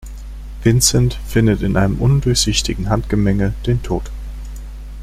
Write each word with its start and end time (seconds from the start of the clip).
Vincent 0.63 1.13
findet 1.27 1.61
in 1.61 1.77
einem 1.77 2.01
undurchsichtigen 2.01 2.89
Handgemenge 2.89 3.53
den 3.67 3.83
Tod. 3.83 4.09